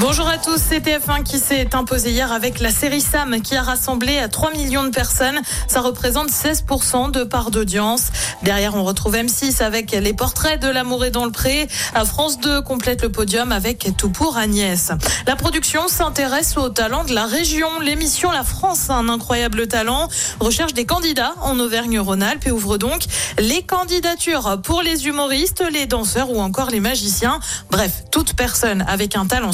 Bonjour 0.00 0.26
à 0.26 0.38
tous, 0.38 0.56
c'est 0.56 0.80
TF1 0.80 1.22
qui 1.22 1.38
s'est 1.38 1.74
imposé 1.74 2.12
hier 2.12 2.32
avec 2.32 2.60
la 2.60 2.70
série 2.70 3.02
Sam 3.02 3.42
qui 3.42 3.54
a 3.56 3.62
rassemblé 3.62 4.24
3 4.30 4.52
millions 4.52 4.84
de 4.84 4.88
personnes. 4.88 5.38
Ça 5.68 5.82
représente 5.82 6.30
16% 6.30 7.10
de 7.10 7.24
part 7.24 7.50
d'audience. 7.50 8.06
Derrière, 8.42 8.74
on 8.74 8.84
retrouve 8.84 9.16
M6 9.16 9.62
avec 9.62 9.92
les 9.92 10.14
portraits 10.14 10.58
de 10.58 10.68
l'amour 10.68 11.04
dans 11.12 11.26
le 11.26 11.30
pré. 11.30 11.68
À 11.94 12.06
France 12.06 12.40
2 12.40 12.62
complète 12.62 13.02
le 13.02 13.12
podium 13.12 13.52
avec 13.52 13.86
Tout 13.98 14.08
pour 14.08 14.38
Agnès. 14.38 14.92
La 15.26 15.36
production 15.36 15.86
s'intéresse 15.88 16.56
aux 16.56 16.70
talents 16.70 17.04
de 17.04 17.14
la 17.14 17.26
région. 17.26 17.68
L'émission 17.80 18.30
La 18.30 18.44
France 18.44 18.88
a 18.88 18.94
un 18.94 19.10
incroyable 19.10 19.68
talent 19.68 20.08
recherche 20.40 20.72
des 20.72 20.86
candidats 20.86 21.34
en 21.42 21.60
Auvergne-Rhône-Alpes 21.60 22.46
et 22.46 22.50
ouvre 22.50 22.78
donc 22.78 23.02
les 23.38 23.62
candidatures 23.62 24.58
pour 24.62 24.80
les 24.80 25.06
humoristes, 25.06 25.62
les 25.70 25.84
danseurs 25.84 26.30
ou 26.30 26.40
encore 26.40 26.70
les 26.70 26.80
magiciens. 26.80 27.40
Bref, 27.70 28.04
toute 28.10 28.32
personne 28.34 28.86
avec 28.88 29.16
un 29.16 29.26
talent 29.26 29.52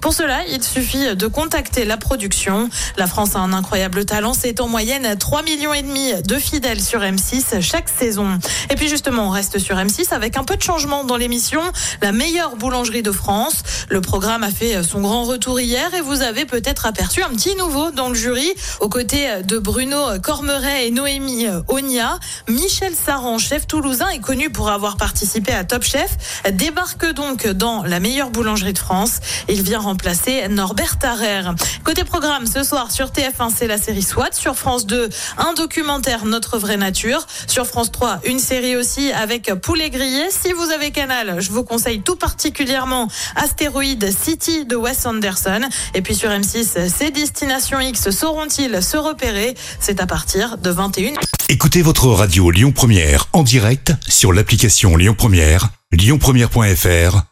pour 0.00 0.12
cela, 0.12 0.40
il 0.48 0.62
suffit 0.62 1.16
de 1.16 1.26
contacter 1.26 1.84
la 1.84 1.96
production. 1.96 2.68
La 2.96 3.06
France 3.06 3.34
a 3.34 3.38
un 3.38 3.52
incroyable 3.52 4.04
talent. 4.04 4.34
C'est 4.34 4.60
en 4.60 4.68
moyenne 4.68 5.16
3 5.16 5.42
millions 5.42 5.72
et 5.72 5.82
demi 5.82 6.12
de 6.22 6.36
fidèles 6.36 6.82
sur 6.82 7.00
M6 7.00 7.60
chaque 7.60 7.88
saison. 7.88 8.38
Et 8.70 8.74
puis 8.74 8.88
justement, 8.88 9.28
on 9.28 9.30
reste 9.30 9.58
sur 9.58 9.76
M6 9.76 10.12
avec 10.12 10.36
un 10.36 10.44
peu 10.44 10.56
de 10.56 10.62
changement 10.62 11.04
dans 11.04 11.16
l'émission. 11.16 11.60
La 12.02 12.12
meilleure 12.12 12.56
boulangerie 12.56 13.02
de 13.02 13.12
France. 13.12 13.62
Le 13.88 14.00
programme 14.00 14.42
a 14.42 14.50
fait 14.50 14.82
son 14.82 15.00
grand 15.00 15.24
retour 15.24 15.60
hier 15.60 15.92
et 15.94 16.00
vous 16.00 16.22
avez 16.22 16.44
peut-être 16.44 16.86
aperçu 16.86 17.22
un 17.22 17.30
petit 17.30 17.54
nouveau 17.56 17.90
dans 17.90 18.08
le 18.08 18.14
jury. 18.14 18.52
Aux 18.80 18.88
côtés 18.88 19.42
de 19.42 19.58
Bruno 19.58 19.96
Cormeret 20.22 20.88
et 20.88 20.90
Noémie 20.90 21.46
Onia, 21.68 22.18
Michel 22.48 22.94
Saran, 22.94 23.38
chef 23.38 23.66
toulousain, 23.66 24.08
est 24.08 24.20
connu 24.20 24.50
pour 24.50 24.70
avoir 24.70 24.96
participé 24.96 25.52
à 25.52 25.64
Top 25.64 25.82
Chef, 25.84 26.42
débarque 26.52 27.12
donc 27.12 27.46
dans 27.46 27.82
la 27.82 28.00
meilleure 28.00 28.30
boulangerie 28.30 28.72
de 28.72 28.78
France. 28.78 29.20
Il 29.48 29.62
vient 29.62 29.80
remplacer 29.80 30.48
Norbert 30.48 30.98
Tarrer. 30.98 31.42
Côté 31.84 32.04
programme, 32.04 32.46
ce 32.46 32.62
soir 32.62 32.90
sur 32.90 33.08
TF1, 33.08 33.50
c'est 33.54 33.66
la 33.66 33.78
série 33.78 34.02
SWAT. 34.02 34.32
Sur 34.32 34.56
France 34.56 34.86
2, 34.86 35.08
un 35.38 35.52
documentaire 35.54 36.24
Notre 36.24 36.58
vraie 36.58 36.76
nature. 36.76 37.26
Sur 37.46 37.66
France 37.66 37.92
3, 37.92 38.20
une 38.24 38.38
série 38.38 38.76
aussi 38.76 39.12
avec 39.12 39.52
Poulet 39.54 39.90
grillé. 39.90 40.24
Si 40.30 40.52
vous 40.52 40.70
avez 40.70 40.90
Canal, 40.90 41.40
je 41.40 41.50
vous 41.50 41.64
conseille 41.64 42.02
tout 42.02 42.16
particulièrement 42.16 43.08
Astéroïde 43.36 44.10
City 44.10 44.64
de 44.64 44.76
Wes 44.76 45.06
Anderson. 45.06 45.60
Et 45.94 46.02
puis 46.02 46.14
sur 46.14 46.30
M6, 46.30 46.88
ces 46.88 47.10
destinations 47.10 47.80
X 47.80 48.10
sauront-ils 48.10 48.82
se 48.82 48.96
repérer? 48.96 49.54
C'est 49.80 50.00
à 50.00 50.06
partir 50.06 50.58
de 50.58 50.70
21. 50.70 51.12
Écoutez 51.48 51.82
votre 51.82 52.08
radio 52.08 52.50
Lyon 52.50 52.72
Première 52.72 53.28
en 53.32 53.42
direct 53.42 53.92
sur 54.08 54.32
l'application 54.32 54.96
Lyon 54.96 55.14
Première, 55.16 55.68
lyonpremière.fr 55.92 57.31